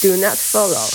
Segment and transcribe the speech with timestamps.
[0.00, 0.94] Do not follow。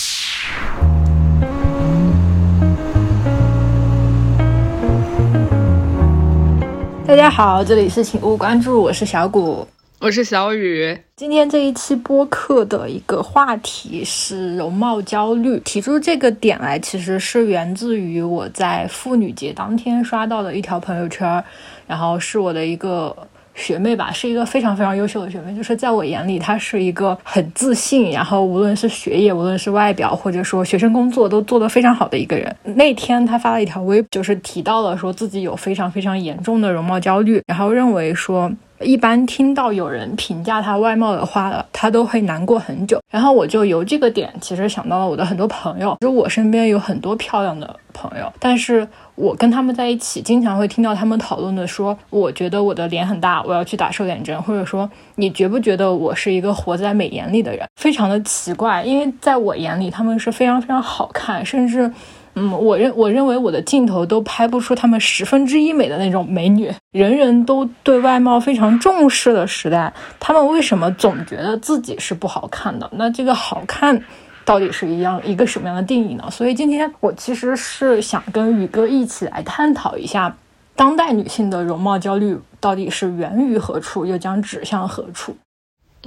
[7.05, 9.67] 大家好，这里是请勿关注，我是小谷，
[9.99, 10.97] 我是小雨。
[11.17, 15.59] 今天这一期播客的一个话题是容貌焦虑。
[15.65, 21.43] 提出这个点来，其实是源自于我在妇女节当天刷到的一条朋友圈，
[21.85, 23.13] 然后是我的一个。
[23.55, 32.55] 学妹吧，是一个非常非常优秀的学妹，就是在我眼里，她是一个很自信，然后无论是学业，无论是外表，或者说学生工作，都做得非常好的一个人。
[32.75, 38.51] 那天她发了一条微，就是提到了说自己有非常非常严重的容貌焦虑，然后认为说。
[38.81, 42.99] 一般听到有人评价她外貌的话，她都会难过很久。
[43.09, 45.95] 然后我就由这个点，其实想到了我的很多朋友。
[46.01, 48.85] 就我身边有很多漂亮的朋友，但是
[49.15, 57.67] 我跟他们在一起，经常会听到他们讨论的说，我觉得我的脸很大，我要去打瘦脸针，或者说你觉不觉得我是一个活在美颜里的人？
[57.75, 61.91] 非常的奇怪，因为在我眼里，他们是非常非常好看，甚至。
[62.35, 66.67] 嗯，我认我认为我的镜头都拍不出他们十分之一美的那种美女。
[66.91, 72.89] 人人都对外貌非常重视的时代，他们为什么总觉得自己是不好看的？
[72.93, 74.01] 那这个好看
[74.45, 76.29] 到底是一样一个什么样的定义呢？
[76.31, 80.37] 所以今天我其实是想跟宇哥一起来探讨一下，
[80.75, 85.35] 当代女性的容貌焦虑到底是源于何处，又将指向何处？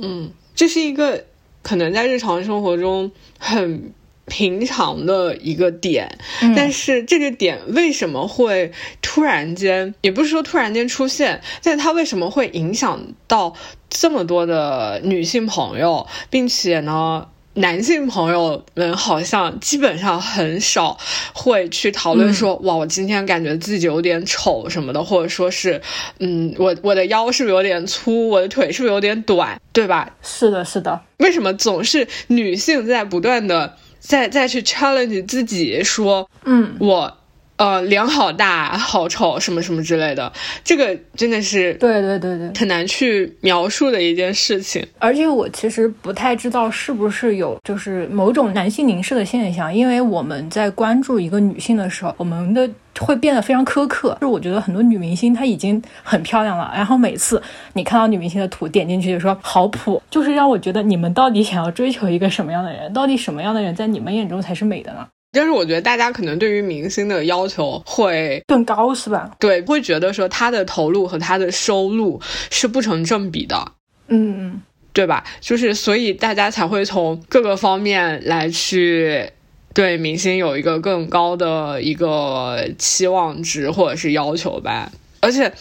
[0.00, 1.24] 嗯，这是一个
[1.62, 3.92] 可能在日常生活中很。
[4.28, 6.18] 平常的一个点，
[6.56, 13.54] 但是这个点为什么会突然间，也不是说突然间出现，但它为什么会影响到
[13.88, 17.28] 这么多的女性朋友，并且呢？
[17.56, 20.96] 男性朋友们好像基本上很少
[21.32, 25.80] 会去讨论说，哇，我今天感觉自己有点丑什么的，或者说是，
[26.18, 30.10] 嗯，我我的腰是不是有点粗，我的腿是不是有点短，对吧？
[30.22, 31.00] 是的，是的。
[31.16, 33.76] 为什么总是女性在不断的？
[33.98, 37.16] 再再去 challenge 自己说，嗯，我，
[37.56, 44.86] 呃，脸好大，好丑，什么什么之类的，这个真的是，对对对对，很难去描述的一件事情。
[44.98, 52.68] 而且我其实不太知道是不是有就是某种男性凝视的现象，因为我们在关注一个女性的时候，我们的。
[52.98, 57.42] 会变得非常苛刻，就是我觉得很多女明星她已经很漂亮了，然后每次
[57.74, 62.90] 你看到女明星的图，点进去就说好普，就是让我觉得你们到底想要追求一个什么样的人？
[62.94, 65.06] 到底什么样的人在你们眼中才是美的呢？
[65.36, 69.30] 但是我觉得大家可能对于明星的要求会更高，是吧？
[69.38, 72.20] 对，会觉得说他的投入和他的收入
[72.50, 73.72] 是不成正比的，
[74.08, 74.60] 嗯，
[74.92, 75.22] 对吧？
[75.40, 79.30] 就是所以大家才会从各个方面来去。
[79.74, 85.52] 对明星有一个更高的一个期望值或者是要求吧，而且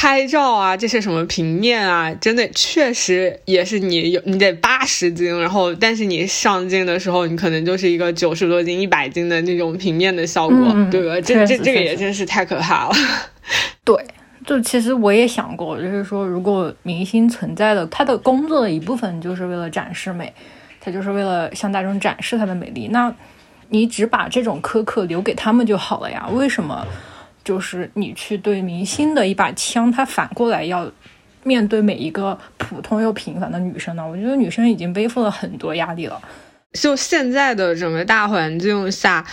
[0.00, 10.56] 拍照啊这些什么平面啊，真的确实也是你有你得八十斤，然后但是你上镜的时候，你可能就是一个九十多斤、一百斤的那种平面的效果，
[10.88, 11.20] 对吧？
[11.20, 12.94] 这这这个也真是太可怕了。
[13.82, 13.96] 对，
[14.46, 20.32] 就其实我也想过，就是说如果明星存在的，他的工作的一部分就是为了展示美。
[20.80, 23.12] 他就是为了向大众展示他的美丽，那
[23.70, 26.28] 你只把这种苛刻留给他们就好了呀？
[26.32, 26.86] 为什么
[27.48, 30.92] 就是你去对明星的一把枪，他反过来要
[31.44, 34.06] 面对每一个普通又平凡的女生呢？
[34.06, 36.20] 我觉得女生已经背负了很多压力了。
[36.74, 39.24] 就现在的整个大环境下，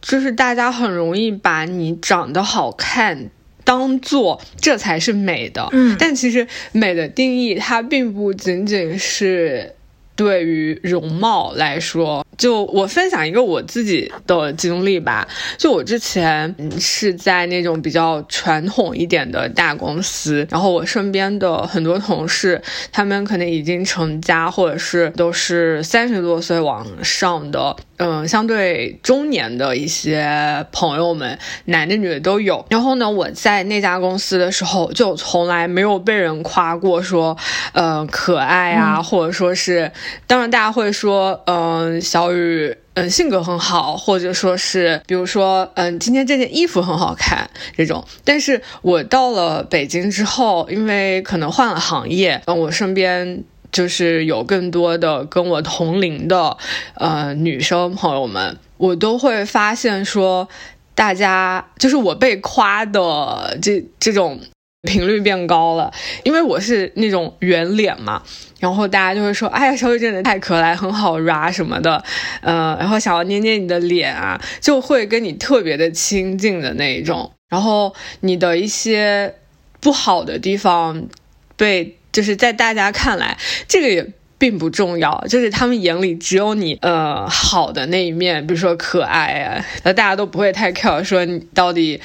[0.00, 3.30] 就是大家很容易把你长得好看
[3.62, 5.68] 当做这才是美的。
[5.70, 9.76] 嗯，但其实美的定义它并不仅仅是。
[10.20, 15.26] 对于容貌来说，就我分享一个我自己的经历吧。
[15.56, 22.60] 就我之前是在那种比较传统一点的大公司，然后我身边的很多同事，
[22.92, 27.74] 他们可能已经成家，或者是都是三十多岁往上的。
[27.96, 32.64] 嗯，相对中年的一些朋友们，男的女的都有。
[32.68, 37.36] 然后呢，我在那家公司的时候，就从来没有被人夸过说，
[37.72, 39.92] 呃，可爱啊，或者说是，
[40.26, 48.04] 当然大家会说，嗯，小雨，嗯，性格很好，或者说是，比如说，嗯，今天这件衣服很好看这种。
[48.24, 53.44] 但是我到了北京之后，因为可能换了行业，嗯，我身边。
[53.72, 56.56] 就是有更多的跟我同龄的
[56.94, 60.48] 呃女生朋友们，我都会发现说，
[60.96, 64.40] 大家就是我被夸的这这种
[64.82, 65.92] 频率变高了，
[66.24, 68.24] 因为我是那种圆脸嘛，
[68.60, 72.04] 然后大家就会说，哎呀，小雨真的太可爱，很好 ra 什么的，
[72.42, 79.34] 呃，然后想要捏捏你的脸啊，就会跟你特别的亲近的那一种，然后你的一些
[79.80, 81.08] 不好的地方
[81.56, 81.96] 被。
[82.12, 84.04] 就是在大家看来，这个也
[84.36, 92.00] 并不重要，就是他们眼里只有你呃好的那一面，比如说可爱啊，那大家都不会太 care 说你到底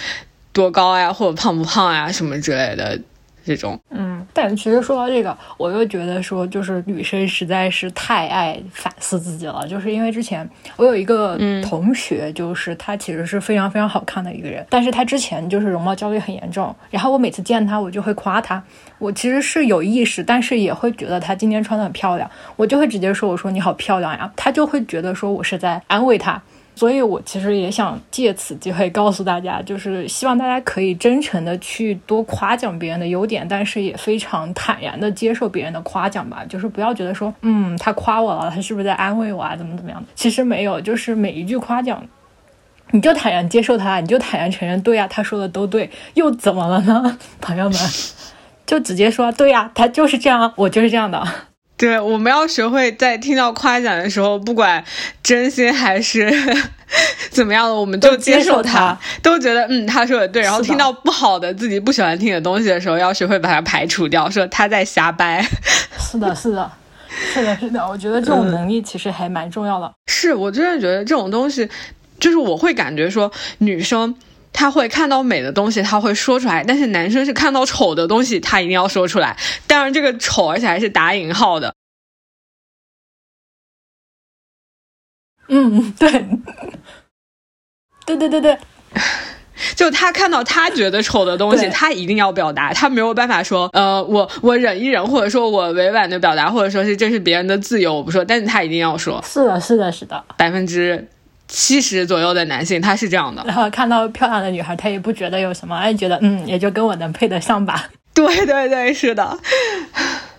[0.53, 3.01] 多高呀，或者胖不胖呀什么之类的。
[3.45, 9.67] 这种，嗯，但其实说到这个，我又觉得说，就是女生实在是太爱反思自己了。
[9.67, 16.75] 就是因为之前我有一个同学，就是她其实是非常非常好看的一个人，但是她之前就是容貌焦虑很严重。
[16.89, 18.63] 然后我每次见她，我就会夸她，
[18.97, 24.31] 我其实是有意识，但是也会觉得她今天穿的很漂亮，我就会直接说，我说你好漂亮呀。
[24.35, 26.41] 她就会觉得说我是在安慰他。
[26.75, 36.43] 所以，我其实也想借此机会告诉大家，就是希望大家可以真诚的去多夸奖别人的优点，但是也非常坦然的接受别人的夸奖吧。
[36.49, 39.55] 就是不要觉得说，嗯，他夸我了，他是不是在安慰我啊？
[39.55, 40.03] 怎么怎么样？
[40.15, 42.05] 其实没有，就是每一句夸奖，
[42.91, 47.17] 你就坦然接受他，你就坦然承认，对呀，他说的都对，又怎么了呢？
[47.39, 47.79] 朋友们，
[48.65, 51.25] 就直接说，对呀，他就是这样，我就是这样的。
[51.77, 54.83] 对，我们要学会在听到夸奖的时候，不管
[55.21, 56.31] 真心还是
[57.29, 60.41] 怎么样的，我们就接受它，都觉得嗯，他说的对。
[60.41, 65.45] 然后听到不好的、自己不喜欢听的东西的时候，要学会把它排除掉，说他在瞎掰。
[65.99, 66.71] 是的，是的，
[67.33, 67.85] 是的，是的。
[67.85, 69.91] 我觉得这种能力其实还蛮重要的。
[70.07, 71.67] 是我真的觉得这种东西，
[72.21, 74.15] 就是我会感觉说女生。
[74.55, 79.37] 他会看到美的东西，他会说出来；但是男生是看到丑的东西，他一定要说出来。
[79.67, 81.75] 当然，这个丑，而且还是打引号的。
[85.47, 86.09] 嗯，对，
[88.05, 88.57] 对对对对，
[89.75, 92.73] 就他看到他觉得丑的东西，他一定要表达。
[92.73, 98.25] 他没有办法说，呃，我我忍一忍，或者说我委婉的表达，或者说是这是别人的自由，我不说。
[98.25, 99.21] 但是他一定要说。
[99.23, 101.07] 是的，是的，是的，百分之。
[101.47, 107.89] 七十左右的男性他是这样的，然后看到漂亮的女孩，他也不觉得有什么，哎，觉得嗯，也就跟我能配得上吧。
[108.13, 109.37] 对对对，是的。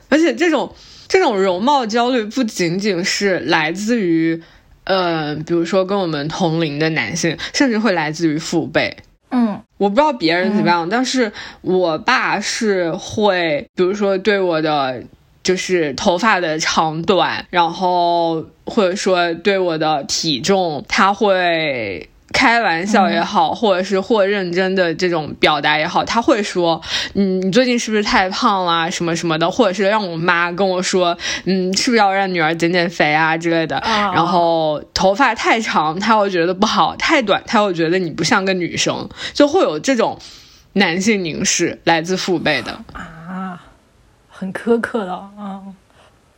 [0.08, 0.75] 而且这种
[1.08, 4.43] 这种容貌焦虑不仅仅是来自于，
[4.85, 8.97] 呃，比如说跟我们同龄的男性，甚至会来自于父辈。
[9.31, 15.03] 嗯，我不知道别人怎么样，但是我爸是会，比如说对我的。
[15.46, 26.82] 就是头发的长短，然后或者说对我的体重，他会开玩笑也好，或者是或认真的这种表达也好，他会说，
[27.14, 33.81] 嗯，你最近是不是太胖了，什么什么的，或者是让我妈跟我说，嗯，是不是要让女儿减减肥啊之类的。
[33.87, 40.19] 然后头发太长，他会觉得不好；太短，他会觉得你不像个女生，就会有这种
[40.72, 42.76] 男性凝视来自父辈的。
[44.38, 45.74] 很苛刻的嗯，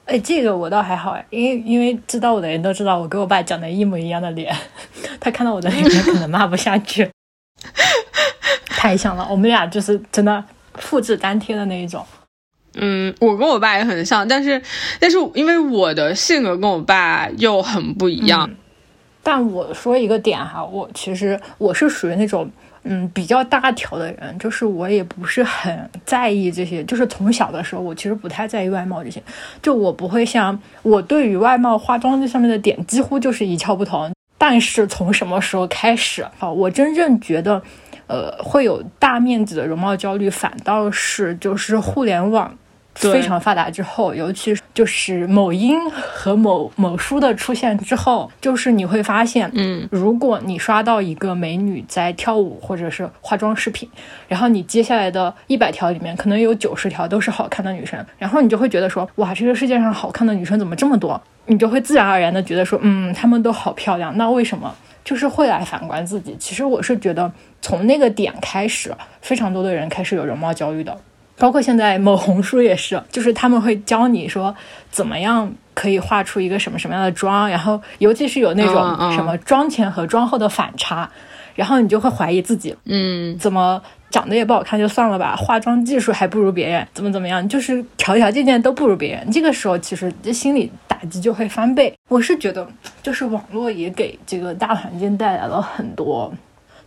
[0.05, 4.55] 哎，这个我倒还好哎，因为因为知道我的人都知道我跟我爸长得一模一样的脸，
[5.19, 7.11] 他看到我的脸可能骂不下去，
[8.71, 12.07] 太像了，我们俩就是真的复制粘贴的那一种。
[12.75, 14.63] 嗯，我跟我爸也很像，但是
[15.01, 18.49] 但是因为我的性格跟我爸又很不一样。
[19.25, 22.49] 但我说一个点哈，我其实我是属于那种。
[22.85, 26.83] 嗯，比较大条的人，就是我也不是很在意这些。
[26.85, 29.23] 就是从小的时候，我其实不太在意外貌这些。
[29.61, 34.11] 就我不会像我对于外貌化妆这上面的点，几乎就是一窍不通。
[34.39, 37.61] 但是从什么时候开始啊，我真正觉得，
[38.07, 42.57] 呃，会有大面积的容貌焦虑，反倒是就是互联网。
[42.99, 53.89] 非常发达之后，尤其是就是某音和某某书的出现之后，就是你会发现，嗯，如果你刷到一个美女在跳舞或者是化妆视频，
[54.27, 61.21] 然后你接下来的一百条里面可能有九十条都是好看的女生，然后你就会觉得说，哇，这个世界上好看的女生怎么这么多？
[61.47, 64.75] 你就会自然而然的觉得说，嗯，她们都好漂亮，那为什么？
[65.05, 66.37] 就是会来反观自己。
[66.39, 70.95] 其实我是觉得，从那个点开始，非常多的人开始有容貌焦虑的。
[71.39, 74.55] 包括现在某红书也是，就是他们会教你说
[74.91, 81.09] 怎么样可以画出一个什么什么样的妆，然后尤其是有那种什么妆前和妆后的反差，
[81.55, 83.81] 然后你就会怀疑自己，嗯，怎么
[84.11, 89.31] 长得也不好看就算了吧，化妆技术还不如别人，怎么怎么样，就是条条件件都不如别人。
[89.31, 91.95] 这个时候其实这心理打击就会翻倍。
[92.09, 92.67] 我是觉得，
[93.03, 96.33] 就是网络也给这个大环境带来了很多。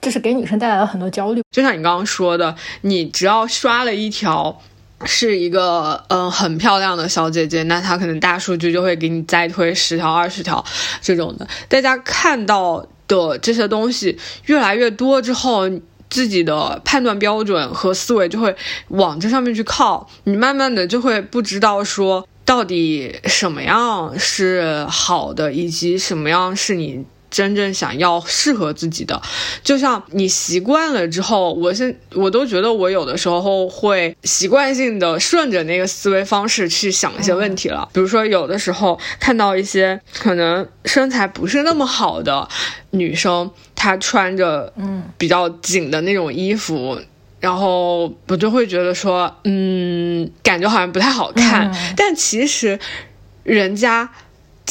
[0.01, 4.59] 就是给女生带来了很多焦虑，就像你刚刚说的，你只要刷了一条
[5.05, 10.65] 是一个嗯很漂亮的小姐姐，那她可能大数据就会给你再推十条、二十条
[11.01, 11.47] 这种的。
[11.69, 15.69] 大家看到的这些东西越来越多之后，
[16.09, 18.55] 自己的判断标准和思维就会
[18.87, 27.05] 往这上面去靠，你慢慢的就会不知道说到底什么样是好的，以及什么样是你。
[27.31, 29.19] 真正想要适合自己的。
[29.63, 37.89] 就像你习惯了之后，我现我都觉得我有的时候会习惯性的顺着那个思维方式去想一些问题了。
[37.93, 42.47] 比如说，有的时候看到一些可能身材不是那么好的
[42.91, 46.99] 女生，她穿着嗯比较紧的那种衣服。
[47.39, 51.75] 然后我就会觉得说，嗯，感觉好像不太好看。
[51.97, 52.77] 但其实，
[53.41, 54.07] 人家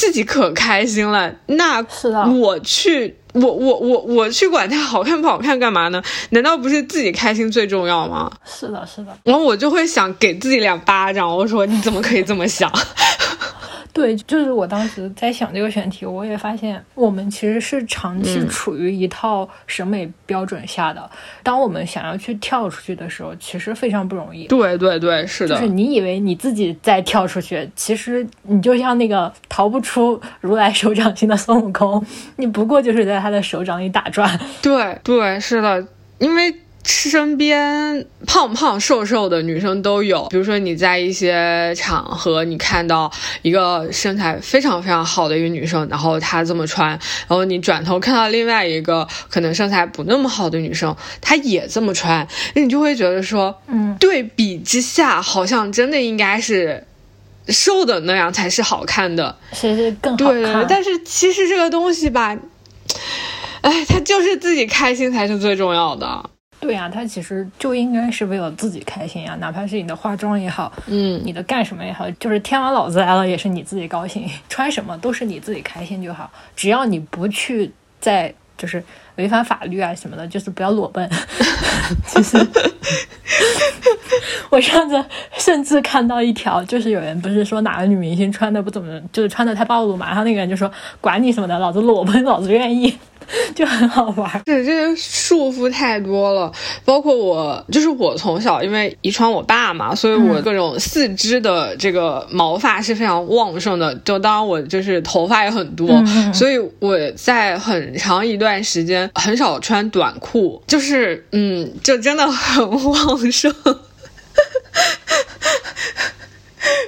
[0.01, 1.31] 自己可开心了。
[1.45, 6.01] 那是的，我去，我我我我去管它好看不好看干嘛呢？
[6.31, 8.31] 难道不是自己开心最重要吗？
[8.43, 9.15] 是的，是的。
[9.23, 11.29] 然后我就会想给自己两巴掌。
[11.37, 12.67] 我说你怎么可以这么想？
[13.93, 21.09] 对，就是我当时在想这个选题，我也发现我们其实是长期处于一套审美标准下的。
[21.43, 24.47] 当我们想要去跳出去的时候，其实非常不容易。
[24.47, 25.55] 对对对，是的。
[25.55, 32.05] 就是你以为你自己在跳出去，其实你就像那个逃不出如来手掌心的孙悟空，
[32.37, 34.39] 你不过就是在他的手掌里打转。
[34.61, 35.85] 对对，是的，
[36.19, 36.55] 因为。
[36.83, 43.11] 身边胖胖瘦瘦的女生都有，比如说你在一些场合，你看到
[43.43, 56.85] 一个身材非常非常好的一个女生，然后她这么穿，然后你转头看到另外一个可能身材不那么好的女生，她也这么穿，那你就会觉得说，嗯，对比之下，好像真的应该是
[57.47, 60.65] 瘦的那样才是好看的，是是更好看。
[60.67, 62.35] 但是其实这个东西吧，
[63.61, 66.29] 哎，他就是自己开心才是最重要的。
[66.61, 78.81] 对呀，他其实就应该是为了自己开心呀，哪怕是你的化妆也好，嗯，你的干什么也好，就是天王老子来了也是你自己高兴，穿什么都是你自己开心就好，只要你不去在就是
[79.15, 81.09] 违反法律啊什么的，就是不要裸奔。
[82.07, 82.37] 其实
[84.51, 85.03] 我上次
[85.37, 92.95] 甚至看到一条，就是有人不是说哪个女明星穿的不怎么，就是穿的太暴露嘛，然后那个人就说管你什么的，老子裸奔，老子愿意。
[93.55, 96.51] 就很好玩，对，这些束缚太多了。
[96.83, 103.93] 包括我，就是我从小因为遗传我爸嘛，所以我各种四肢的这个毛发是非常旺盛的。
[104.03, 105.87] 就当然我就是头发也很多，
[106.33, 113.53] 所以我在很长一段时间很少穿短裤，就是嗯，就真的很 旺盛。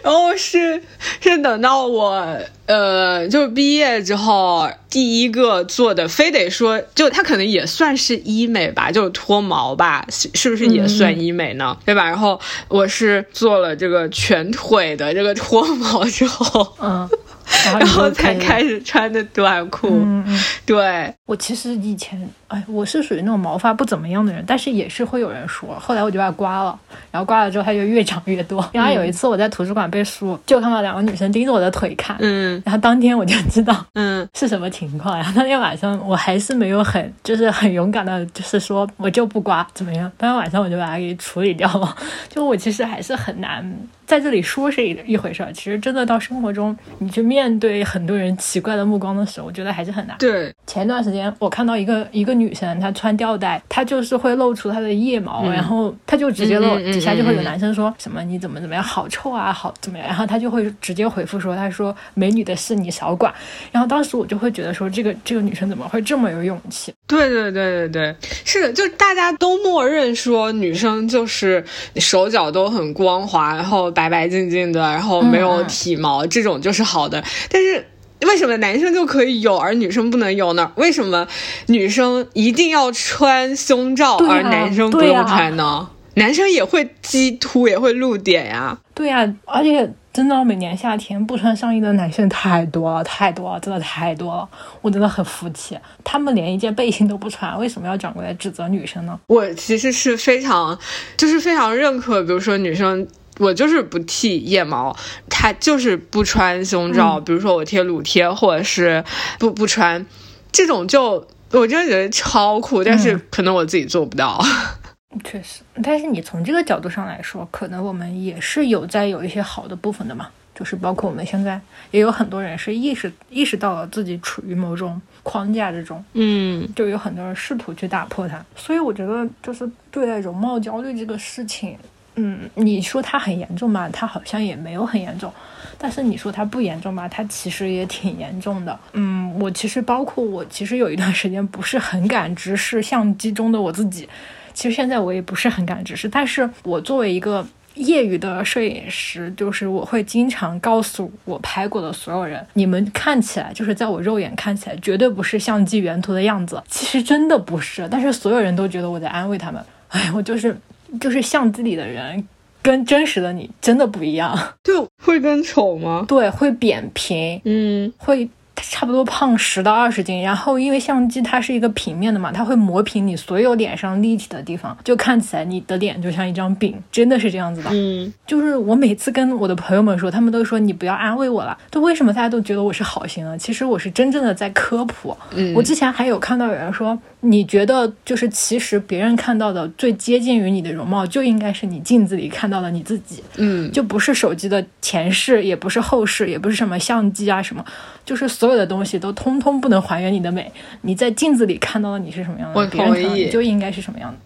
[0.04, 0.82] 然后是
[1.20, 11.78] 是等到我呃，就毕业之后第一个做的，非得说就它可能也算是医美吧，就脱毛吧，是不是也算医美呢？
[11.86, 12.06] 对吧？
[12.06, 17.10] 然后我是做了这个全腿的这个脱毛之后，嗯。
[17.66, 26.78] 然后才开始穿的短裤，嗯嗯，对我其实以前，哎，我是属于那种毛发不怎么样的人，但是也是会有人说，后来我就把它刮了，
[27.12, 28.68] 然后刮了之后它就越长越多。
[28.74, 35.16] 然后有一次我在图书馆背书，就看到两个女生盯着我的腿看，嗯，然后当天我就知道，嗯， 是什么情况。
[35.16, 40.12] 然后当天晚上我还是没有很，就是很勇敢的，就是说我就不刮，怎么样？
[40.18, 41.96] 当天晚上我就把它给处理掉了。
[42.30, 43.64] 就我其实还是很难。
[44.06, 50.16] 在这里说是一一回事儿，其实真的到生活中，你去面对很多人奇怪的目光的时候，我觉得还是很难。
[50.20, 63.34] 对，前段时间我看到一个一个女生，她穿吊带，她就是会露出她的腋毛，然后她就直接露，底下就会有男生说什么你怎么怎么样，好臭啊，好怎么样，然后她就会直接回复说，她说美女的事你少管。
[63.72, 66.94] 然后当时我就会觉得说，这个这个女生怎么会这么有勇气？
[67.08, 71.64] 对对对对对，是的，就大家都默认说女生就是
[71.98, 77.24] 手脚都很光滑，然后白白净净的，然后没有体毛，这种就是好的。
[77.50, 77.86] 但是
[78.26, 80.72] 为什么男生就可以有，而女生不能有呢？
[80.76, 81.28] 为什么
[81.68, 85.90] 女生一定要穿胸罩，而男生不用穿呢？
[86.16, 88.78] 男生也会鸡突，也会露点呀。
[88.94, 89.94] 对呀，而且。
[90.14, 94.48] 真的，每年夏天不穿上衣的男生太多了，太多了，真的太多了，
[94.84, 95.76] 我真的很服气。
[96.04, 99.20] 他们连一件背心都不穿，为什么要转过来指责女生呢？
[99.26, 100.78] 我其实是非常，
[101.18, 103.08] 就是非常认可，比如说女生，
[103.40, 104.96] 我就是不剃腋毛，
[105.30, 109.04] 他就是不穿胸罩，比如说我贴乳贴，或者是
[109.40, 110.06] 不不穿，
[110.52, 114.40] 这种就我真的觉得超酷，但是可能我自己做不到。
[115.24, 121.62] 确实，但是你从这个角度上来说，可能我们也是有在有一些好的部分的嘛，就是包括我们现在
[121.92, 128.44] 也有很多人是意识意识到了自己处于某种框架之中，嗯，就有很多人试图去打破它。
[128.56, 131.78] 所以我觉得，就是对待容貌焦虑这个事情，
[132.16, 135.30] 嗯，你说它很严重吧，它好像也没有很严重；
[135.78, 138.80] 但是你说它不严重吧，它其实也挺严重的。
[138.94, 144.08] 嗯，我其实包括我，其实有一段时间不是很敢直视相机中的我自己。
[144.54, 147.44] 其实现在我也不是很敢直视，但是我作为一个
[147.74, 157.88] 业余的摄影师，就是我会经常告诉我拍过的所有人，你们看起来就是在我肉眼看起来绝对不是相机原图的样子，其实真的不是。
[157.90, 159.60] 但是所有人都觉得我在安慰他们。
[159.90, 160.56] 哎，我就是
[161.00, 162.28] 就是相机里的人，
[162.62, 164.38] 跟真实的你真的不一样。
[164.64, 166.06] 就会更丑吗？
[166.08, 168.30] 对，会扁平，嗯，会。
[168.56, 177.70] 差不多胖十到二十斤，然后因为相机它是一个平面的嘛，它会磨平你所有脸上立体的地方，就看起来你的脸就像一张饼，真的是这样子的。
[177.74, 181.58] 嗯，就是我每次跟我的朋友们说，他们都说你不要安慰我了。
[181.70, 183.38] 都为什么大家都觉得我是好心呢？
[183.38, 185.16] 其实我是真正的在科普。
[185.36, 186.98] 嗯，我之前还有看到有人说。
[187.26, 197.64] 你觉得就是其实别人看到的最接近于你的容貌，就应该是你镜子里看到的你自己，嗯，就不是手机的前世，也不是后世，也不是什么相机啊什么，
[198.06, 200.52] 就是所有的东西都通通不能还原你的美。
[200.82, 204.18] 你在镜子里看到的你是什么样的，我同意，就应该是什么样的。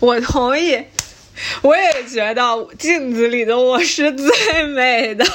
[0.00, 0.78] 我同意，
[1.62, 2.42] 我也觉得
[2.78, 5.24] 镜子里的我是最美的。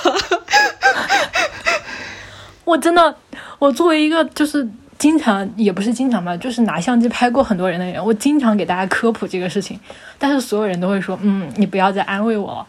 [2.65, 3.15] 我真的，
[3.59, 4.67] 我作为一个就是。
[4.97, 9.77] 经常也不是经常吧，就是拿相机拍过很多人的人，我经常给大家科普这个事情，
[10.17, 12.65] 但是所有人都会说，嗯，你不要再安慰我了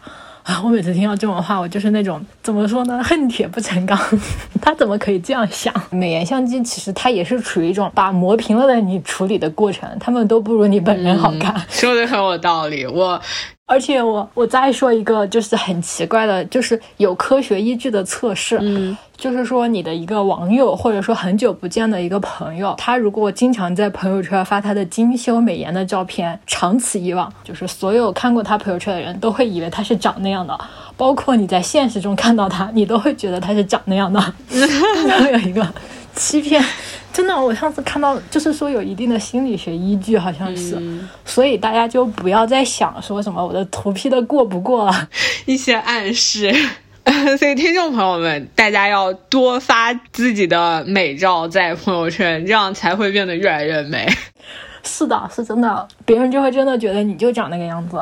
[0.47, 0.61] 啊！
[0.63, 3.99] 我每次听到这种话，我就是那种怎么说呢，恨铁不成钢，
[4.61, 5.73] 他怎么可以这样想？
[5.91, 11.53] 美颜相机其实它也是处于一种把磨平了的你处理的过程，他们都不如你本人好看。
[11.69, 13.21] 说的很有道理，我。
[13.69, 30.57] 而且我我再说一个，就是很奇怪的，就是有科学依据的测试，嗯，就是说你的一个网友或者说很久不见的一个朋友，他如果经常在朋友圈发他的精修美颜的照片，长此以往，就是所有看过他朋友圈的人都会以为他是长那样的，
[30.95, 34.33] 包括你在现实中看到他，你都会觉得他是长那样的，
[35.05, 35.67] 然后有一个
[36.15, 36.63] 欺骗。
[37.17, 40.79] 真的，我上次看到就是说有一定的心理学依据，好像是，
[41.25, 45.09] 所以大家就不要再想说什么我的图 P 的过不过了，
[45.47, 46.53] 一些暗示。
[47.39, 54.07] 所以听众朋友们，大家要多发自己的美照在朋友圈，这样才会变得越来越美。
[54.83, 57.97] 是的，是真的，别人就会真的觉得你就长那个样子。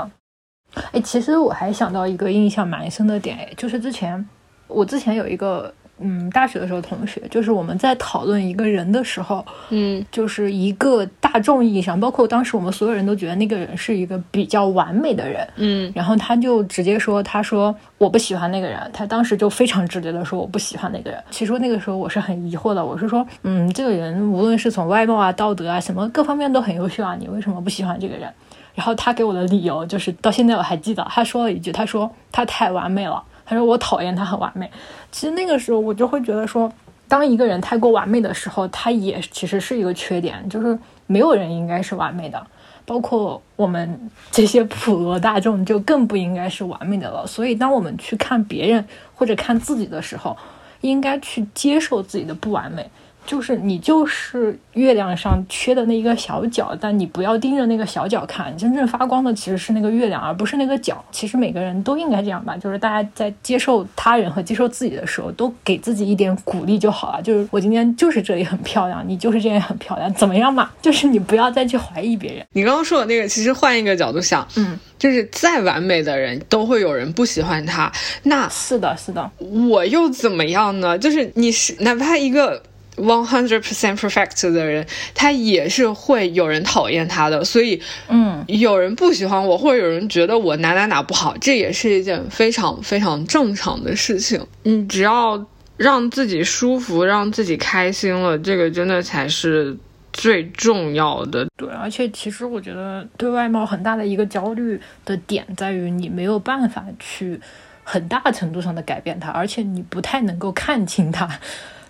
[0.92, 4.28] 哎，其实我还想到一个印象蛮深的点，哎，就是之前
[4.68, 5.74] 我之前有一个。
[6.00, 21.24] 嗯，大学的时候同学，就是我们在讨论一个人的时候，嗯，就是一个大众意义上，包括当时我们所有人都觉得那个人是一个比较完美的人，嗯，然后他就直接说，他说我不喜欢那个人，他当时就非常直接的说我不喜欢那个人。
[21.32, 28.30] 其实那个时候我是很疑惑的，我是说，嗯，这个人无论是从外貌啊、道德啊什么各方面都很优秀啊，你为什么不喜欢这个人？
[28.74, 33.24] 然后他给我的理由就是到现在我还记得，他说了一句，他说他太完美了。
[33.46, 34.70] 他说我讨厌他很完美，
[35.12, 36.72] 其实那个时候我就会觉得说，
[37.08, 42.46] 当一个人太过完美的时候，他也其实是一个缺点，就是没有人应该是完美的，
[42.86, 47.28] 包括我们这些普罗大众就更不应该是完美的了。
[47.28, 50.36] 所以当我们去看别人或者看自己的时候，
[50.82, 52.90] 应该去接受自己的不完美。
[53.26, 61.04] 就是你就是月亮上缺的那一个小角，但你不要盯着那个小角看，真正发光的其实是那个月亮，而不是那个角。
[61.12, 67.22] 其实每个人都应该这样吧，就是大家在接受他人和接受自己的时候，都给自己一点鼓励就好了。
[67.22, 70.70] 就是我今天就是这里很漂亮，你就是这样很漂亮，怎么样嘛？
[70.82, 72.46] 就是你不要再去怀疑别人。
[72.54, 77.92] 你刚刚说的那个，其实换一个角度想，嗯，就是再完美的人都会有人不喜欢他。
[78.24, 79.32] 那是的，是的，
[79.70, 80.98] 我又怎么样呢？
[80.98, 82.62] 就是你是哪怕一个。
[82.98, 94.42] One hundred percent perfect 的人，他也是会有人讨厌他的，所以，嗯，有人不喜欢我，或者有人觉得我哪哪哪不好，这也是一件非常非常正常的事情。
[94.64, 99.76] 你只要让自己舒服，让自己开心了，这个真的才是
[100.14, 101.46] 最重要的。
[101.58, 107.38] 对，而且其实我觉得对外貌很大的一个焦虑的点在于，你没有办法去
[107.84, 111.28] 很大程度上的改变它，而且你不太能够看清它。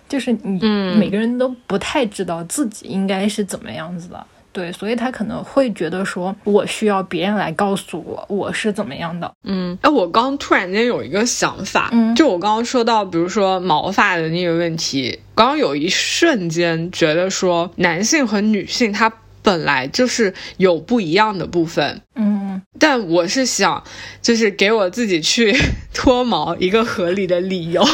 [0.08, 0.60] 就是你，
[0.98, 9.30] 每个人都不太知道自己应该是怎么样子的，对，所以他可能会觉得说，我需要别人来告诉我我是怎么样的。
[9.44, 19.12] 嗯，哎，我刚突然间有一个想法，嗯，就我刚刚说到，比如说毛发的那个问题，刚刚有一瞬间觉得说，男性和女性他
[19.46, 23.84] 本来就是有不一样的部分，嗯，但我是想，
[24.20, 25.56] 就是给我自己去
[25.94, 27.86] 脱毛一个合理的理由。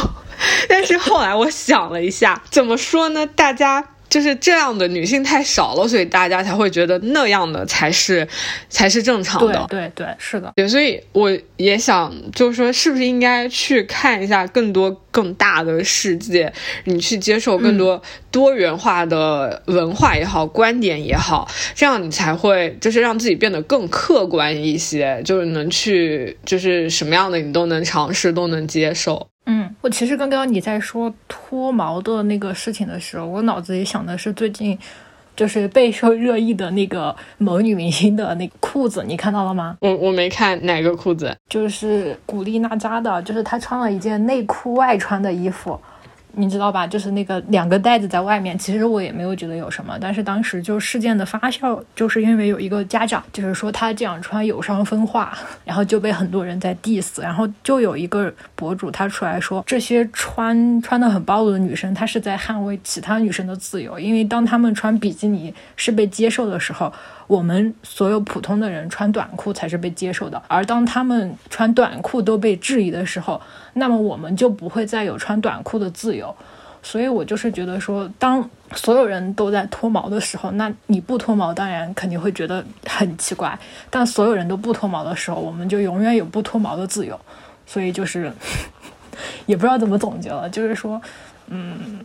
[0.66, 3.26] 但是后来我想了一下，怎么说呢？
[3.26, 8.28] 大家就是这样的女性太少了，所以大家才会觉得那样的才是
[8.68, 9.66] 才是正常的。
[9.70, 10.52] 对对对，是的。
[10.54, 16.52] 对，所以我也想，就是说，是不是应该去看一下更多更大的世界？
[16.84, 29.28] 你去接受更多多元化的文化也好，观点也好，这样你才会就是让自己变得更客观一些，就是能去，就是什么样的你都能尝试，都能接受。
[29.82, 34.78] 嗯，我其实刚刚你在说脱毛的那个事情的时候，我脑子里想的是最近
[35.34, 39.76] 就是备受热议的那个某女明星的那个裤子，你看到了吗？
[39.80, 45.78] 我我没看哪个裤子，就是古力娜扎的，就是她穿了一件内裤外穿的衣服。
[46.34, 46.86] 你知道吧？
[46.86, 49.98] 就是那个两个袋子在外面，其实我也没有觉得有什么。
[50.00, 57.20] 但是当时就事件的发酵，就是因为有一个家长就是说他这样穿有伤风化，然后就被很多人在 diss。
[57.20, 63.98] 然后就有一个博主他出来说，这些穿穿的很暴露的女生，她是在捍卫其他女生的自由。
[63.98, 66.92] 因为当她们穿比基尼是被接受的时候，
[67.26, 70.42] 我们所有普通的人穿短裤才是被接受的。
[70.48, 73.40] 而当他们穿短裤都被质疑的时候，
[73.74, 76.34] 那么我们就不会再有穿短裤的自由，
[76.82, 83.58] 所以我就是觉得说，当所有人都在脱毛的时候，那你不脱毛，当然肯定会觉得很奇怪。
[83.88, 87.18] 但所有人都不脱毛的时候，我们就永远有不脱毛的自由。
[87.66, 88.30] 所以就是
[89.46, 91.00] 也不知道怎么总结了，就是说，
[91.46, 92.04] 嗯，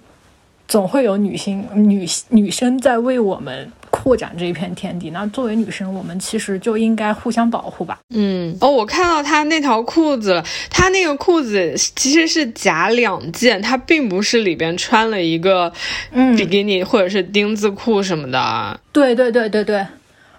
[0.68, 3.70] 总会有女性女女生在为我们。
[3.98, 7.98] 扩展这一片天地，那作为女生，我们其实就应该互相保护吧。
[8.14, 15.74] 嗯，哦，我看到他那条裤子了，他那个裤子其实是夹两件，他并不是里边穿了一个
[16.38, 18.80] 比基尼或者是丁字裤什么的。
[18.94, 19.84] 对对对对对，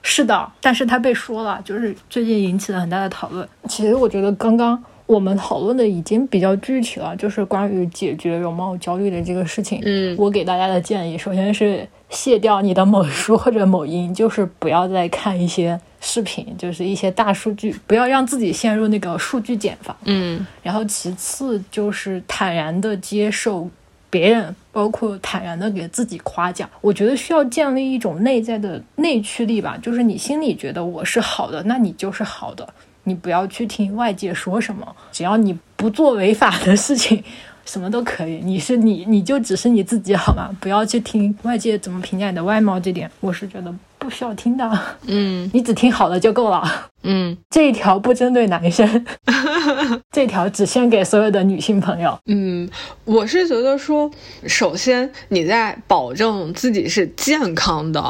[0.03, 3.47] 是的，但是他被说了，就是最近引起了很大的讨论。
[3.69, 4.81] 其实我觉得刚刚。
[5.09, 9.81] 我们讨论的已经比较具体了，就是关于解决容貌焦虑的这个事情。
[9.83, 19.97] 嗯，我给大家的建议，首先是卸掉你的某书或者某音，就是不要再看一些视频，就是一些大数据，不要让自己陷入那个数据茧房。
[20.05, 23.67] 嗯，然后其次就是坦然的接受
[24.11, 26.69] 别人，包括坦然的给自己夸奖。
[26.83, 32.69] 我觉得需要建立一种内在的内驱力吧，就是你心里觉得我是好的，那你就是好的。
[33.09, 37.23] 你不要去听外界说什么，只要你不做违法的事情，
[37.65, 38.41] 什么都可以。
[38.45, 40.51] 你是你，你就只是你自己，好吗？
[40.61, 44.71] 不要去听外界怎么评价你的外貌，这点我是觉得不需要听的。
[45.07, 46.91] 嗯， 你只听好的就够了。
[47.03, 49.07] 嗯， 这一条不针对男生，
[50.11, 52.19] 这条只献给所有的女性朋友。
[52.27, 52.69] 嗯，
[53.05, 54.11] 我是觉得说，
[54.47, 58.03] 首先你在保证自己是健康的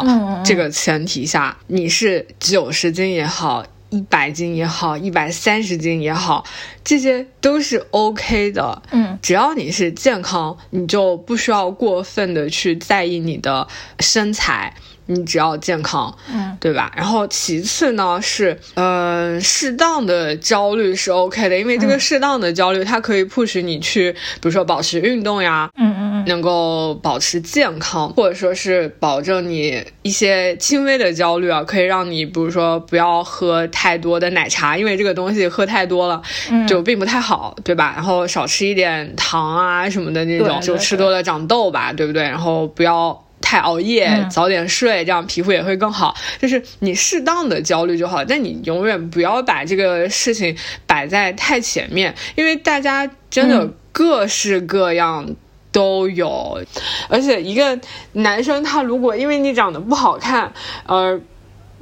[0.44, 3.64] 这个前提下，你是九十斤也好。
[3.90, 6.44] 一百斤也好，一百三十斤也好，
[6.84, 8.82] 这些都是 OK 的。
[8.90, 13.66] 嗯，只要你是健康，你就不需要过分的去在意你的
[14.00, 14.74] 身材。
[15.08, 16.92] 你只要健康，嗯，对吧？
[16.94, 36.20] 然后其次呢是，呃，适当的焦虑是 OK 的，因为这个适当的焦虑，它可以 push 你去，比如说保持运动呀，嗯嗯嗯，能够保持健康，或者说是保证你一些轻微的焦虑啊，可以让你，比如说不要喝太多的奶茶，因为这个东西喝太多了，
[36.68, 37.92] 就并不太好，对吧？
[37.96, 42.22] 然后少吃一点糖啊什么的那种，就吃多了长痘吧，对不对？
[42.24, 43.24] 然后不要。
[43.48, 46.14] 太熬夜，早点睡，这样皮肤也会更好。
[46.38, 50.54] 就是你适当的焦虑就好，但你永远不要把这个事情
[50.86, 55.26] 摆在太前面，因为大家真的各式各样
[55.72, 56.62] 都有。
[57.08, 57.80] 而且一个
[58.12, 60.52] 男生他如果因为你长得不好看
[60.84, 61.18] 而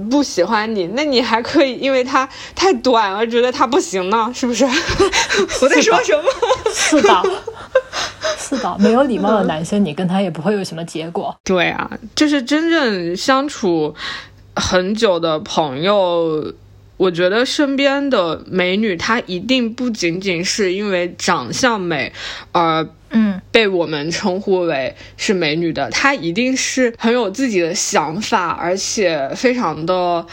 [0.09, 4.65] 不喜欢你，那你还可以因为他太短而觉得他不行呢，是不是？
[5.61, 6.23] 我在说什么？
[6.73, 7.23] 是的。
[8.79, 11.37] 没有礼貌的男生，你跟他也不会有什么结果。
[11.45, 13.95] 对啊，就是真正相处
[14.55, 16.53] 很久的朋友，
[16.97, 22.13] 我觉得身边的美女，她一定不仅仅是因为长相美
[22.53, 30.27] 而嗯被我们称呼为是美女的，她一定是很有自己的想法，而且非常的。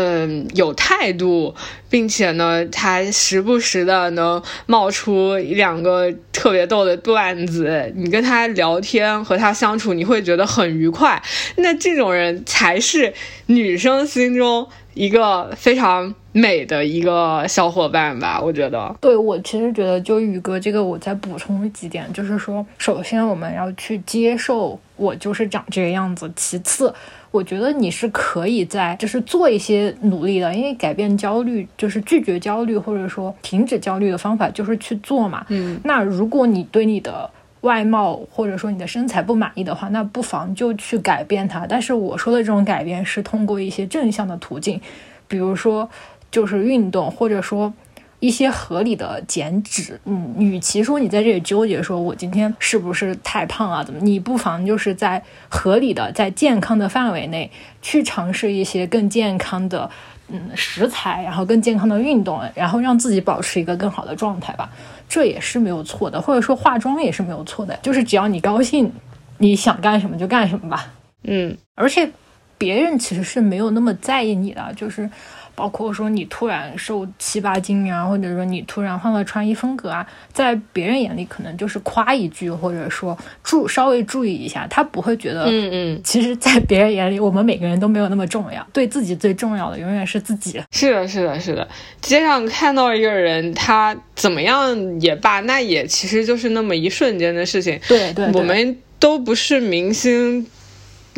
[0.00, 1.52] 嗯，有态度，
[1.90, 11.20] 并且呢，他时不时的能冒出一两个特别逗的段子，你跟他聊天和他相处，你会觉得很愉快。
[11.56, 13.12] 那这种人才是
[13.46, 18.40] 女生心中一个非常美的一个小伙伴吧？
[18.40, 18.94] 我觉得。
[19.00, 26.94] 对我其实觉得，就宇哥这个，我再补充几点，就是说，首先我们要去接受我就是长这个样子，其次。
[27.30, 35.44] 我觉得你是可以在就是做一些努力的，因为改变焦虑就是拒绝焦虑或者说停止焦虑的方法就是去做嘛。
[35.48, 41.66] 嗯，那如果你对你的外貌或者说你的身材不满意的话，那不妨就去改变它。
[41.66, 44.80] 但是我说的这种改变是通过一些正向的途径，
[45.26, 45.88] 比如说
[46.30, 47.72] 就是运动，或者说。
[48.20, 57.48] 一些合理的减脂，嗯，与其说你在这里纠结说我今天是不是太胖啊，怎么，你不妨就是在合理的、在健康的范围内
[57.80, 59.88] 去尝试一些更健康的，
[60.28, 64.68] 嗯，食材，然后更健康的运动，然后让自己保持一个更好的状态吧，
[65.08, 66.20] 这也是没有错的。
[66.20, 68.92] 或者说化妆也是没有错的，就是只要你高兴，
[69.38, 70.92] 你想干什么就干什么吧。
[71.22, 72.10] 嗯，而且
[72.56, 75.08] 别人其实是没有那么在意你的，就是。
[75.58, 86.00] 包括说你突然瘦七八斤啊，或者说你突然换了穿衣风格啊，在别人眼里可能就是夸一句，或者说注稍微注意一下，他不会觉得，嗯嗯。
[86.04, 90.62] 其实，在别人眼里，我们每个人都没有那么重要，对自己最重要的永远是自己。
[90.70, 91.66] 是的，是的，是的。
[92.00, 97.80] 街上看到一个人，他怎么样也罢，那也其实就是那么一瞬间的事情。
[97.88, 100.46] 对对，我们都不是明星。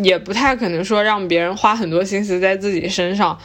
[0.03, 3.39] 也不太可能说让别人花很多心思在自己身上，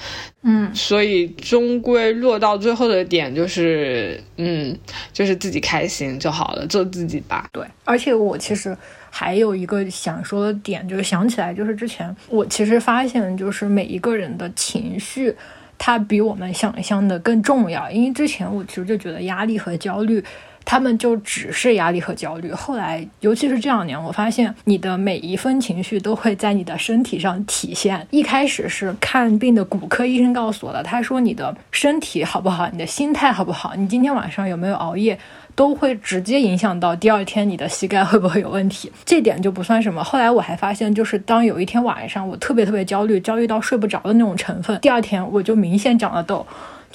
[0.43, 4.77] 嗯，所以终归落到最后的点就是，嗯，
[5.11, 7.47] 就是自己开心就好了，做自己吧。
[7.51, 8.75] 对，而且我其实
[9.09, 15.35] 还有一个想说的点，就是想起来，就是之前我其实发现，就是每一个人的情绪，
[15.77, 17.91] 它比我们想象的更重要。
[17.91, 20.23] 因为之前我其实就觉得压力和焦虑。
[20.65, 22.51] 他们就只是压力和焦虑。
[22.51, 28.05] 后来，尤其是这两年，我发现你的每一分情绪都会在你的身体上体现。
[28.09, 35.17] 一开始是看病的骨科医生告诉我的，他说你的身体好不好，你的心态好不好，你今天晚上有没有熬夜，
[35.53, 38.91] 都会直接影响到第二天你的膝盖会不会有问题。
[39.05, 40.03] 这点就不算什么。
[40.03, 46.45] 后来我还发现，就是当有一天晚上我特别特别焦虑，焦虑到睡不着的那种成分，第二天我就明显长了痘。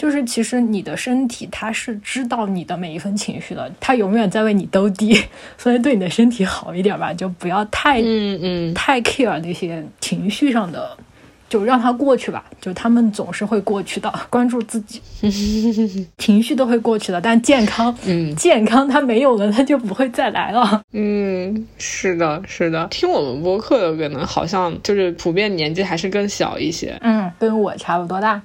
[0.00, 5.22] 就是其实你的身体它是知道你的每一分情绪的，它永远在为你兜底，
[5.58, 10.96] 所以对你的身体好一点吧，就不要太嗯嗯太 care 那些情绪上的，
[11.50, 14.10] 就让它过去吧，就他们总是会过去的。
[14.30, 15.02] 关注自己，
[16.16, 20.80] 情绪都会过去的，但健康，嗯，健康它没有了，它就不会再来了。
[20.92, 22.86] 嗯，是的，是的。
[22.90, 28.40] 听我们播客的可能好像就是普遍年纪还是更小一些，嗯，跟我差不多大。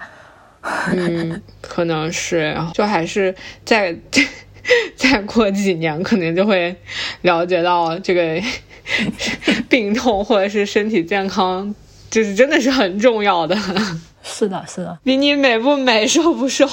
[0.91, 3.95] 嗯， 可能是，就还是再
[4.97, 6.75] 再过几年，可能就会
[7.21, 8.41] 了解到这个
[9.69, 11.73] 病痛或者是身体健康，
[12.09, 13.55] 就是真的是很重要的。
[14.23, 16.65] 是的，是的，比你美不美、瘦不瘦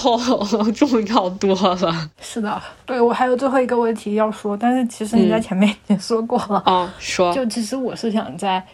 [0.75, 2.11] 重要多了。
[2.23, 6.95] 是的，对我还有最后一个问题要说，但是其实你在前面已经说过了啊。
[6.99, 8.65] 说，就其实我是想在。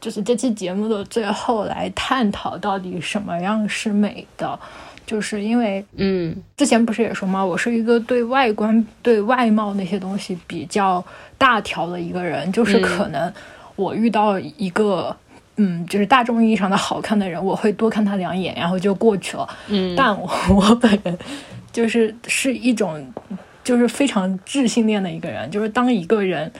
[0.00, 4.58] 就是这期节目的最后来探讨到底什么样是美的，
[5.06, 7.44] 就是因为，嗯，之前不是也说吗？
[7.44, 11.04] 我是一个对外观、对外貌那些东西比较
[11.38, 13.32] 大条的一个人，就是可能
[13.74, 15.16] 我遇到一个，
[15.56, 19.48] 嗯，就是大众意义上的好看的人，我会多看他两眼，然后就过去了。
[19.68, 21.18] 嗯，但我我本人
[21.72, 23.12] 就是是一种，
[23.64, 26.52] 就是非常自信恋的一个人，就是当一个人。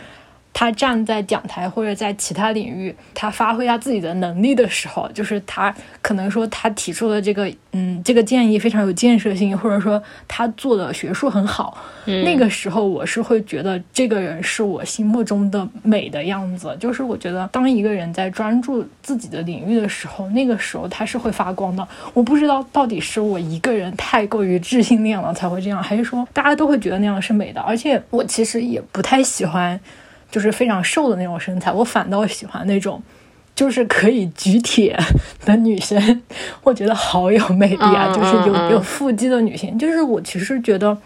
[0.59, 11.77] 他站在讲台或者在其他领域，他发挥他自己的能力的时候，就是他可能说他提出的这个，嗯，这个建议非常有建设性，或者说他做的学术很好。
[12.07, 16.75] 那个时候，我是会觉得这个人是我心目中的美的样子。
[16.81, 21.87] 就是我觉得，当一个人在专注自己的领域的时候，那个时候他是会发光的。
[22.15, 27.61] 我不知道到底是我一个人太过于自信恋了才会这样，还是说大家都会觉得那样是美的？
[27.61, 29.79] 而且我其实也不太喜欢。
[30.31, 33.03] 就是非常瘦的那种身材，我反倒喜欢那种，
[33.55, 34.99] 就是可以举铁
[35.45, 36.23] 的女生，
[36.63, 38.11] 我觉得好有魅力啊！
[38.15, 40.97] 就是有有腹肌的女性，就是我其实觉得，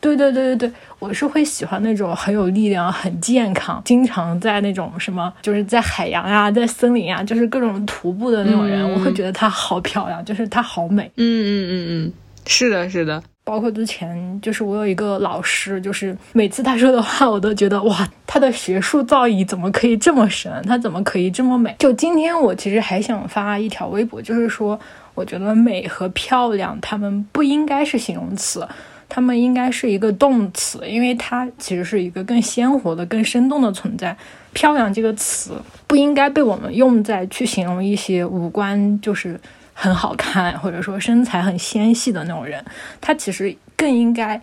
[0.00, 11.10] 对对对对对，我是会喜欢那种很有力量、很健康，经常在那种什么，就是在海洋呀、在森林啊，就是各种徒步的那种人，我会觉得她好漂亮，就是她好美。
[11.16, 12.12] 嗯嗯嗯嗯，
[12.46, 13.22] 是的，是的。
[13.48, 20.52] 包括之前，就是我有一个老师，就是每次他说的话，我都觉得哇，他的学术造诣怎么可以这么深？
[20.66, 21.72] 他怎么可以这么美？
[21.78, 24.76] 就今天，我其实还想发一条微博，就是说，
[25.14, 28.66] 我觉得美和漂亮，它们不应该是形容词，
[29.08, 34.16] 它们应该是一个动词，因为它其实是一个更鲜活的、更生动的存在。
[34.54, 35.52] 漂亮这个词
[35.86, 39.38] 不应该被我们用在去形容一些五官，就是。
[39.78, 42.64] 很好看，或者说身材很纤细的那种人，
[43.00, 44.40] 他其实更应该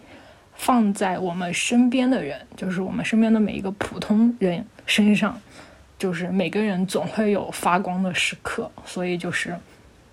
[0.54, 5.36] 放在我们身边的人，就是我们身边的每一个普通人身上。
[6.00, 9.56] 就是每个人总会有发光的时刻，所以就是，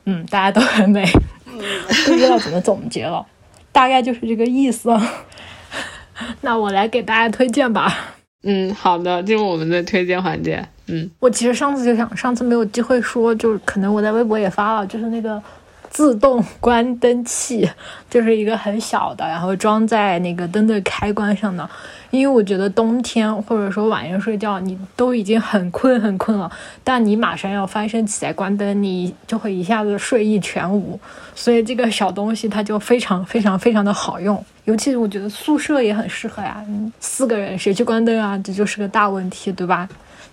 [0.05, 1.05] 嗯，大家都很美，
[1.45, 3.27] 不知道怎么总结了，
[3.73, 4.97] 大概就是这个意思。
[6.43, 8.15] 那我来给大家推荐吧。
[8.45, 10.65] 嗯，好的，进入我们的推荐环节。
[10.91, 15.43] 嗯，我其实上次就想，上次没有机会说，就是可能我在微博也发了，就是那个。
[15.93, 17.69] 自动关灯器
[18.09, 21.69] 就是一个很小的，然后装在那个灯的开关上的。
[22.13, 26.49] 因为我觉得冬天或者说晚上睡觉，你都已经很困很困了，
[26.85, 30.97] 但你马上要翻身起来关灯，你就会一下子睡意全无。
[31.35, 36.65] 所以这个小东西它就非常非常非常的好用，尤其是我觉得宿舍也很适合呀。
[37.01, 38.39] 四个人谁去关灯啊？
[38.39, 39.89] 这就是个大问题，对吧？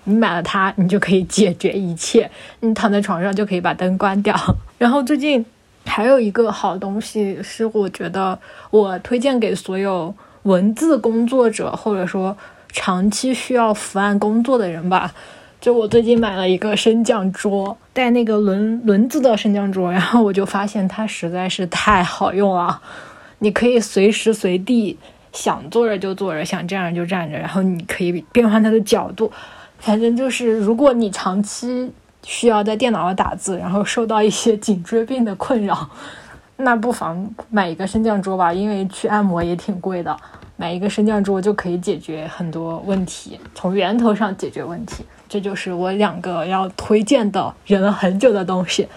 [0.10, 2.32] 你买了它，你就可以解决一切。
[2.62, 4.34] 你躺在床上就可以把灯关掉。
[4.80, 5.46] 然后最近
[5.86, 8.40] 还有一个好东西是，我觉得
[8.72, 12.38] 我推荐给所有文字工作者，或者说
[12.70, 15.14] 长期需要伏案工作的人吧。
[15.60, 22.80] 就我最近买了一个升降桌，带那个轮轮子的升降桌， 然后我就发现它实在是太好用了。
[23.40, 24.98] 你可以随时随地
[25.34, 29.32] 想坐着就坐着，想站着就站着，然后你可以变换它的角度。
[29.80, 31.92] 反正就是，如果你长期
[32.24, 35.90] 需要在电脑上打字，然后受到一些颈椎病的困扰，
[36.58, 40.18] 那不妨买一个升降桌吧，因为去按摩也挺贵的，
[40.56, 45.06] 买一个升降桌就可以解决很多问题，从源头上解决问题。
[45.30, 48.88] 这就是我两个要推荐的忍了很久的东西，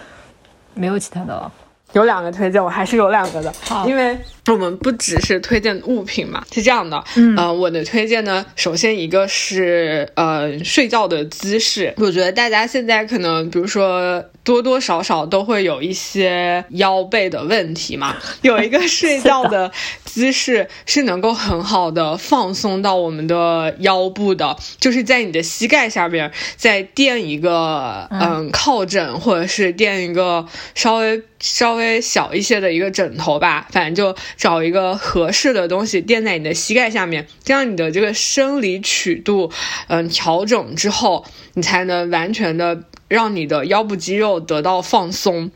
[0.73, 1.51] 没有其他的了。
[1.93, 3.53] 有两个推荐，我还是有两个的，
[3.85, 19.71] 因为我们不只是推荐物品嘛，是这样的，嗯，呃，我的推荐呢，首先一个是呃睡觉的姿势，我觉得大家现在可能，比如说多多少少都会有一些腰背的问题嘛， 有一个睡觉的
[20.05, 31.21] 姿势是能够很好的放松到我们的腰部的，就是在你的膝盖下边再垫一个嗯靠枕，或者是垫一个稍微。
[31.41, 39.51] 稍微小一些的一个枕头吧，反正就找一个合适的东西垫在你的膝盖下面，这样你的这个生理曲度，
[39.87, 41.25] 嗯，调整之后，
[41.55, 45.51] 你才能完全的让你的腰部肌肉得到放松。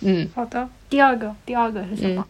[0.00, 0.68] 嗯，好的。
[0.90, 2.26] 第二个，第二个是什么？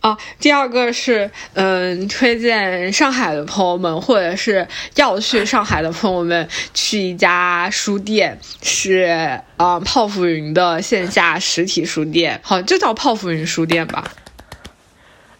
[0.00, 14.04] 啊，第二个是，嗯，推荐上海的朋友们，或者是要去上海的朋友们，去一家书店，是啊，泡芙云的线下实体书店，好，就叫泡芙云书店吧。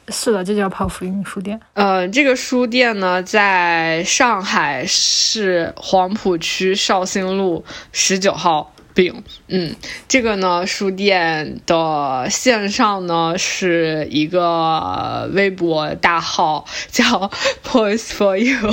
[0.09, 1.61] 是的，就叫泡芙云书店。
[1.75, 8.73] 呃，这个书店呢，在上海市黄浦区绍兴路十九号。
[8.97, 9.77] 饼，嗯，
[10.09, 17.31] 这个呢，书店的线上呢是一个微博大号，叫
[17.63, 18.73] Pose for You。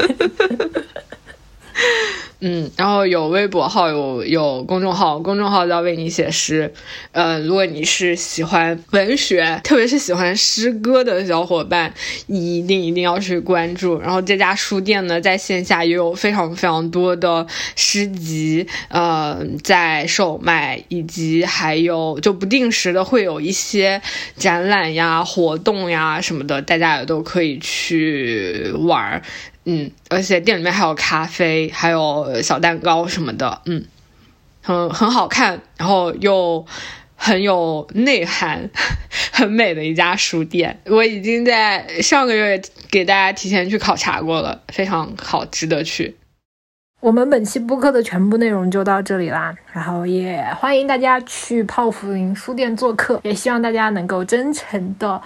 [2.42, 6.72] 嗯，然后有微博号，有有公众号，公众号叫为你写诗。
[7.12, 11.92] 嗯，如果你是喜欢文学，特别是喜欢诗歌的小伙伴，
[12.28, 14.00] 你一定一定要去关注。
[14.00, 24.00] 然后这家书店呢，在线下也有非常非常多的诗集，呃，在售卖，以及还有就不定时的会有一些
[24.38, 29.22] 展览呀、活动呀什么的，大家也都可以去玩儿。
[29.64, 33.84] 嗯，而且店里面还有咖啡，还有小蛋糕什么的，嗯，
[34.62, 36.64] 很很好看，然后又
[37.14, 38.70] 很有内涵，
[39.32, 40.80] 很美的一家书店。
[40.86, 46.16] 我已经在上个月给大家提前去考察过了，非常好，值得去。
[47.00, 55.20] 我们本期播客的全部内容就到这里啦，然后也欢迎大家去泡芙云书店做客，也希望大家能够真诚的。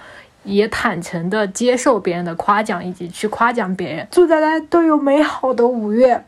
[0.45, 4.07] 也坦诚的接受别人的夸奖，以及去夸奖别人。
[4.11, 6.23] 祝大家都有美好的五月，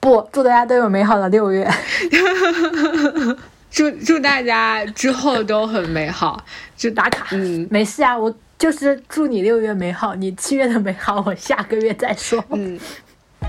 [0.00, 1.70] 不，祝大家都有美好的六月。
[3.70, 6.42] 祝祝大家之后都很美好，
[6.74, 7.26] 就打卡。
[7.32, 12.42] 嗯，没事啊，我就是祝你六月美好，你七月的美好，我下个月再说。
[12.50, 12.80] 嗯，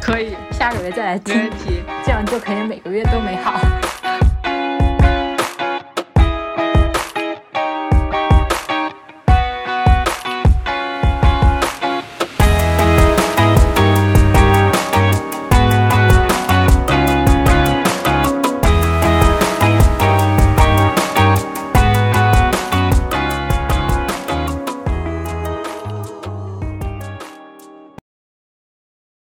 [0.01, 3.59] 可以，下个月再来听，没问题，这样就可以每个月都美好。